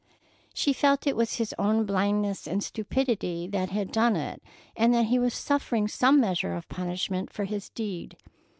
She 0.55 0.73
felt 0.73 1.05
it 1.05 1.15
was 1.15 1.35
his 1.35 1.53
own 1.59 1.85
blindness 1.85 2.47
and 2.47 2.63
stupidity 2.63 3.45
that 3.49 3.69
had 3.69 3.91
done 3.91 4.15
it, 4.15 4.41
and 4.75 4.91
that 4.95 5.05
he 5.05 5.19
was 5.19 5.35
suffering 5.35 5.87
some 5.87 6.19
measure 6.19 6.55
of 6.55 6.67
punishment 6.69 7.31
for 7.31 7.43
his 7.45 7.69
deed. 7.69 8.17